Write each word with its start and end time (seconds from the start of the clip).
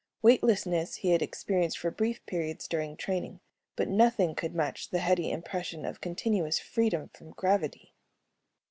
Weightlessness 0.23 0.95
he 0.95 1.11
had 1.11 1.21
experienced 1.21 1.77
for 1.77 1.91
brief 1.91 2.25
periods 2.25 2.67
during 2.67 2.97
training, 2.97 3.39
but 3.75 3.87
nothing 3.87 4.33
could 4.33 4.55
match 4.55 4.89
the 4.89 4.97
heady 4.97 5.29
impression 5.31 5.85
of 5.85 6.01
continuous 6.01 6.57
freedom 6.57 7.09
from 7.09 7.29
gravity. 7.33 7.93